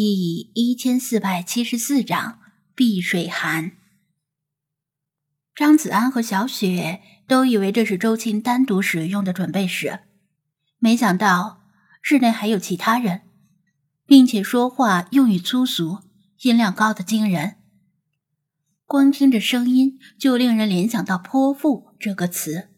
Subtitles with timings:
[0.00, 2.38] 第一千四百七十四章
[2.76, 3.72] 碧水寒。
[5.56, 10.02] 张子安和小雪都以为这是周青单独使用的准备室，
[10.78, 11.64] 没想到
[12.00, 13.22] 室内还有其他人，
[14.06, 15.98] 并且说话用语粗俗，
[16.42, 17.56] 音量高的惊人。
[18.86, 22.68] 光听着声音就令人联想到“泼妇”这个词。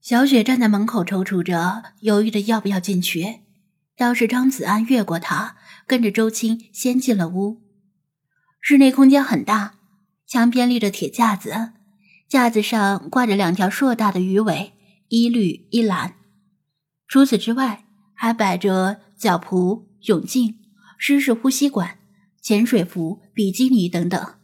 [0.00, 3.42] 小雪站在门口踌躇着，犹豫着要不要进去。
[3.96, 5.56] 倒是张子安越过他，
[5.88, 7.62] 跟着周青先进了屋。
[8.60, 9.76] 室内空间很大，
[10.26, 11.72] 墙边立着铁架子，
[12.28, 14.74] 架子上挂着两条硕大的鱼尾，
[15.08, 16.16] 一绿一蓝。
[17.08, 20.58] 除此之外，还摆着脚蹼、泳镜、
[20.98, 21.98] 湿式呼吸管、
[22.42, 24.34] 潜水服、比基尼等等。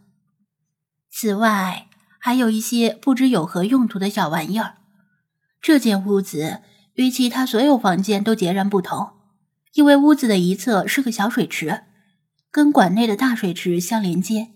[1.10, 1.88] 此外，
[2.18, 4.78] 还有一些不知有何用途的小玩意儿。
[5.60, 6.62] 这间屋子
[6.94, 9.13] 与其他所有房间都截然不同。
[9.74, 11.82] 因为屋子的一侧是个小水池，
[12.50, 14.52] 跟馆内的大水池相连接。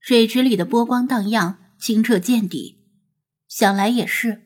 [0.00, 2.78] 水池里的波光荡漾，清澈见底。
[3.46, 4.42] 想来也是，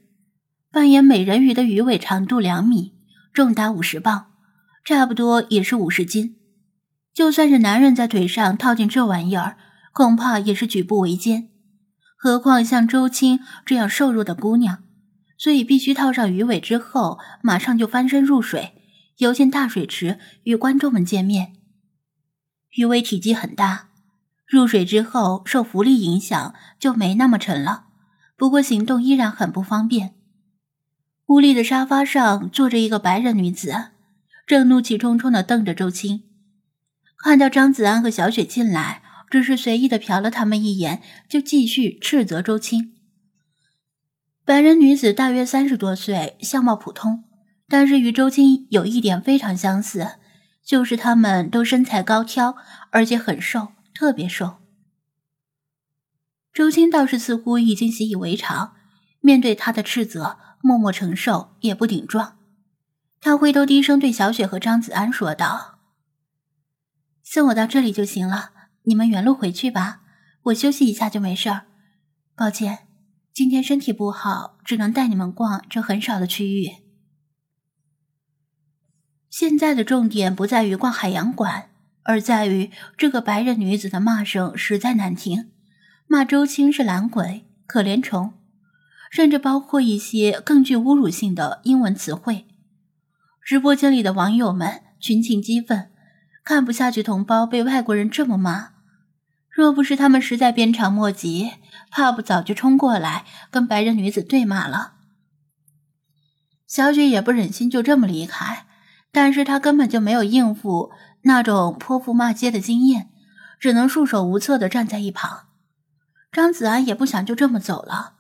[0.72, 2.94] 扮演美人鱼的鱼尾长度两米，
[3.32, 4.26] 重达五十磅，
[4.84, 6.36] 差不多也是五十斤。
[7.14, 9.56] 就算是男人在腿上套进这玩意儿，
[9.92, 11.50] 恐怕也是举步维艰。
[12.16, 14.82] 何况像周青这样瘦弱的姑娘，
[15.38, 18.72] 所以必须套上鱼尾之后，马上就翻身入水。
[19.18, 21.54] 游进大水池与观众们见面。
[22.76, 23.88] 鱼尾体积很大，
[24.46, 27.86] 入水之后受浮力影响就没那么沉了，
[28.36, 30.14] 不过行动依然很不方便。
[31.26, 33.90] 屋里的沙发上坐着一个白人女子，
[34.46, 36.24] 正怒气冲冲地瞪着周青。
[37.18, 42.94] 看到张子安和小雪进来，只是随意地瞟了他们一眼，就继续斥责周青。
[44.44, 47.24] 白人女子大约三十多岁，相貌普通。
[47.72, 50.16] 但是与周青有一点非常相似，
[50.62, 52.54] 就是他们都身材高挑，
[52.90, 54.58] 而且很瘦，特别瘦。
[56.52, 58.74] 周青倒是似乎已经习以为常，
[59.20, 62.36] 面对他的斥责，默默承受，也不顶撞。
[63.22, 65.78] 他回头低声对小雪和张子安说道
[67.24, 68.50] ：“送我到这里就行了，
[68.82, 70.02] 你们原路回去吧，
[70.42, 71.62] 我休息一下就没事儿。
[72.36, 72.80] 抱歉，
[73.32, 76.68] 今天身体不好，只能带你们逛这很少的区域。”
[79.32, 81.70] 现在的重点不在于逛海洋馆，
[82.02, 85.50] 而在于这个白人女子的骂声实在难听，
[86.06, 88.34] 骂周青是懒鬼、可怜虫，
[89.10, 92.44] 甚至包括一些更具侮辱性的英文词汇。
[93.42, 95.90] 直播间里的网友们群情激愤，
[96.44, 98.72] 看不下去同胞被外国人这么骂，
[99.48, 101.52] 若不是他们实在鞭长莫及，
[101.90, 104.96] 怕不早就冲过来跟白人女子对骂了。
[106.66, 108.66] 小雪也不忍心就这么离开。
[109.12, 110.90] 但是他根本就没有应付
[111.22, 113.10] 那种泼妇骂街的经验，
[113.60, 115.48] 只能束手无策的站在一旁。
[116.32, 118.14] 张子安也不想就这么走了，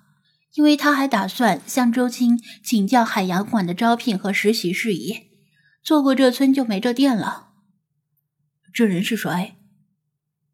[0.52, 5.30] 因为他还打算向周青请教海洋馆的招聘和实习事宜。
[5.82, 7.48] 错过这村就没这店了。
[8.72, 9.56] 这人是谁？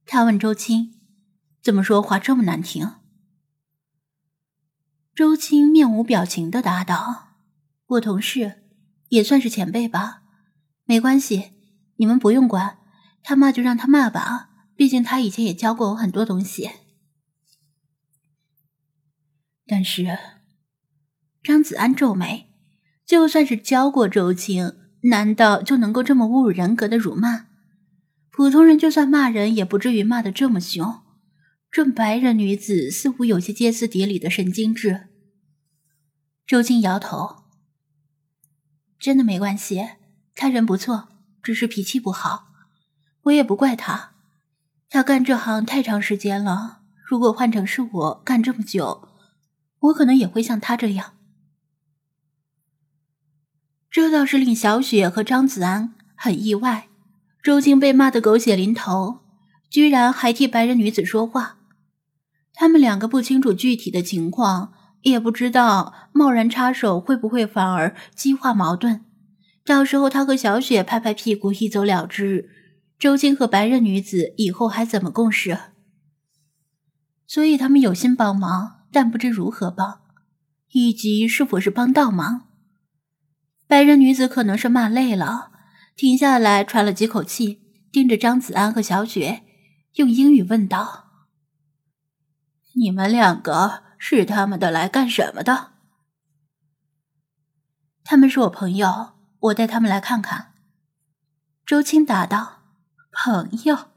[0.07, 0.95] 他问周青，
[1.61, 2.93] 怎么说话这么难听？
[5.15, 7.35] 周青面无表情的答道
[7.87, 8.63] ：“我同事，
[9.09, 10.18] 也算是前辈吧。”
[10.89, 11.53] 没关系，
[11.97, 12.79] 你们不用管，
[13.23, 16.71] 他骂就让他骂吧，毕竟他以前也教过我很多东西。
[19.67, 20.19] 但是，
[21.43, 22.49] 张子安皱眉，
[23.05, 27.49] 就算是教过周青，难道就能够这么侮辱人格的辱骂？
[28.31, 31.03] 普通人就算骂人，也不至于骂得这么凶。
[31.71, 35.09] 这白人女子似乎有些歇斯底里的神经质。
[36.47, 37.45] 周青摇头，
[38.99, 39.87] 真的没关系。
[40.41, 41.09] 他人不错，
[41.43, 42.47] 只是脾气不好，
[43.23, 44.13] 我也不怪他。
[44.89, 49.09] 他干这行太长时间了，如果换成是我干这么久，
[49.81, 51.15] 我可能也会像他这样。
[53.91, 56.87] 这倒是令小雪和张子安很意外。
[57.43, 59.19] 周静被骂得狗血淋头，
[59.69, 61.57] 居然还替白人女子说话。
[62.53, 64.73] 他们两个不清楚具体的情况，
[65.03, 69.05] 也不知道贸然插手会不会反而激化矛盾。
[69.69, 72.49] 到时候他和小雪拍拍屁股一走了之，
[72.99, 75.59] 周青和白人女子以后还怎么共事？
[77.27, 80.01] 所以他们有心帮忙，但不知如何帮，
[80.73, 82.49] 以及是否是帮倒忙。
[83.67, 85.53] 白人女子可能是骂累了，
[85.95, 87.61] 停下来喘了几口气，
[87.93, 89.43] 盯着张子安和小雪，
[89.97, 91.11] 用英语问道
[92.73, 95.73] ：“你们两个是他们的来干什么的？”
[98.03, 99.18] 他们是我朋友。
[99.41, 100.55] 我带他们来看看。
[101.65, 102.63] 周青答道
[103.13, 103.91] ：“朋友。”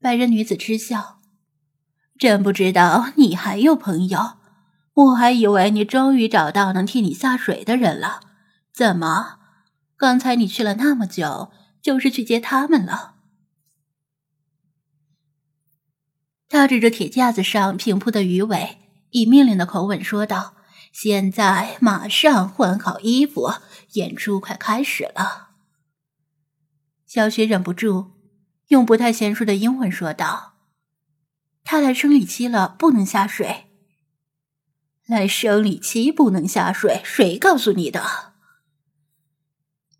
[0.00, 1.20] 白人女子嗤笑
[2.18, 4.38] ：“真不知道你还有朋友，
[4.94, 8.20] 我还以为你终于找到能替你下水的人了。
[8.72, 9.38] 怎么，
[9.96, 13.14] 刚才你去了那么久，就是去接他们了？”
[16.48, 18.78] 他指着铁架子上平铺的鱼尾，
[19.10, 20.54] 以命令的口吻说道
[20.92, 23.50] ：“现在马上换好衣服，
[23.94, 25.48] 演出快开始了。”
[27.06, 28.12] 小雪忍不住。
[28.68, 30.54] 用不太娴熟的英文说道
[31.62, 33.66] ：“她来生理期了，不能下水。
[35.06, 38.32] 来生理期不能下水，谁告诉你的？”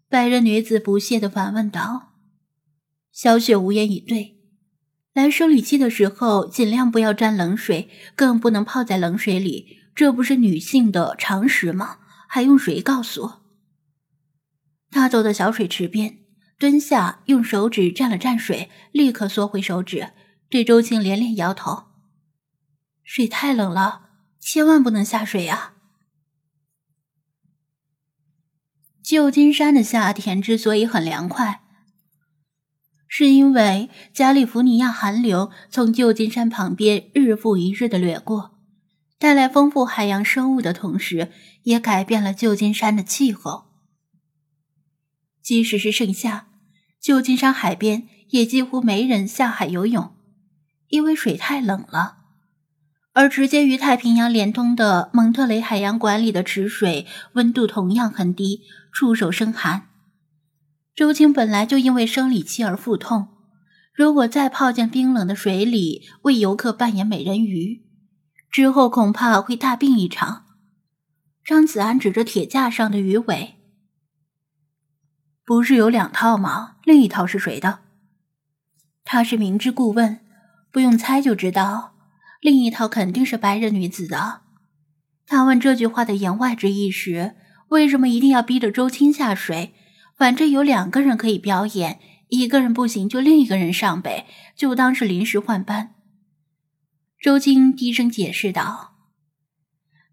[0.09, 2.15] 白人女子不屑的反问道。
[3.13, 4.39] 小雪无言以对。
[5.13, 11.99] 来生理期的时候，尽量不要沾冷水，更不能泡在冷水里，这不是女性的常识吗？
[12.29, 13.33] 还用谁告诉？
[14.91, 16.19] 她走到小水池边。
[16.59, 20.13] 蹲下，用手指蘸了蘸水，立刻缩回手指，
[20.49, 21.87] 对周青连连摇头
[23.03, 25.73] ：“水太冷了，千万不能下水呀！”
[29.03, 31.65] 旧金山的夏天之所以很凉快，
[33.09, 38.62] 是因为加利福尼亚寒流从旧金山旁边日复一日的掠过，
[39.23, 41.31] 带来丰富海洋生物的同时，
[41.63, 43.67] 也改变了旧金山的气候。
[45.41, 46.49] 即使是盛夏。
[47.01, 50.13] 旧金山海边也几乎没人下海游泳，
[50.89, 52.17] 因为水太冷了。
[53.13, 59.87] 而直接与太平洋连通的蒙特雷海洋馆里的池水温度同样很低，触手生寒。
[60.97, 63.29] 周青本来就因为生理期而腹痛，
[63.95, 67.83] 如果再泡进冰冷的水里为游客扮演美人鱼，
[68.53, 70.45] 之后恐怕会大病一场。
[71.43, 73.55] 张子安指着铁架上的鱼尾。
[75.43, 76.77] 不是有两套吗？
[76.85, 77.79] 另一套是谁的？
[79.05, 80.21] 他是明知故问，
[80.71, 81.95] 不用猜就知道，
[82.43, 84.43] 另一套肯定是白人女子的。
[85.27, 87.35] 他问这句话的言外之意是：
[87.69, 89.75] 为什么一定要逼着周青下水？
[90.15, 91.99] 反正有两个人可以表演，
[92.29, 95.95] 一个人不行就另一个人上呗，就当是临时换班。
[97.23, 98.97] 周青低声解释道：“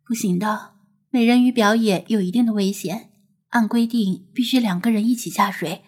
[0.05, 0.75] 不行的，
[1.09, 3.09] 美人鱼表演有一定的危险。”
[3.49, 5.83] 按规定，必须两个人一起下水，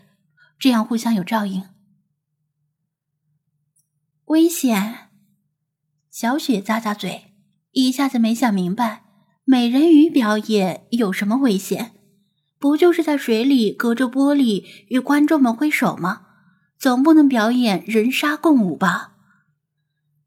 [0.58, 1.66] 这样互相有照应。
[4.26, 5.10] 危险！
[6.10, 7.36] 小雪咂咂嘴，
[7.70, 9.04] 一下子没想明白，
[9.46, 11.92] 美人鱼表演有什么危险？
[12.58, 16.24] 不就是在水里隔着玻璃与观众们挥手吗？
[16.80, 19.11] 总不能表演人鲨共舞吧？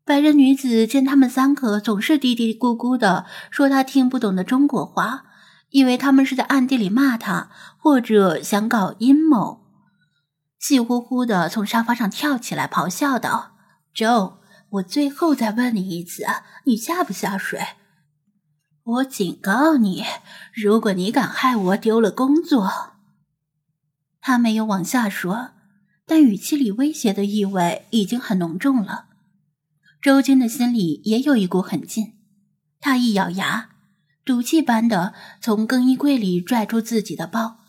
[0.05, 5.25] 白人女子见他们三个总是嘀嘀咕咕的说她听不懂的中国话。
[5.71, 7.49] 以为他们是在暗地里骂她，
[7.79, 9.67] 或者想搞阴谋，
[10.61, 13.57] 气呼呼的从沙发上跳起来，咆哮道
[13.93, 14.35] ：“Joe，
[14.71, 16.25] 我最后再问你一次，
[16.67, 17.61] 你下不下水？
[18.85, 20.05] 我警告你，
[20.55, 22.93] 如果你敢害我丢了工作。”
[24.23, 25.51] 他没有往下说，
[26.07, 29.07] 但语气里威胁的意味已经很浓重了。
[30.05, 32.13] 周军的心里也有一股狠劲，
[32.79, 33.71] 他一咬牙。
[34.23, 37.61] 赌气般的从更衣柜里拽出自己的包，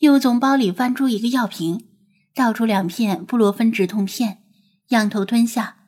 [0.00, 1.86] 又从包里翻出一个药瓶，
[2.34, 4.42] 倒出两片布洛芬止痛片，
[4.88, 5.78] 仰头吞下，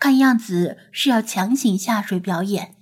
[0.00, 2.75] 看样子是要强行下水表演。